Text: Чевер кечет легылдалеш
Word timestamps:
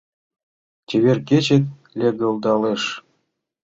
Чевер 0.87 1.19
кечет 1.27 1.63
легылдалеш 1.99 2.83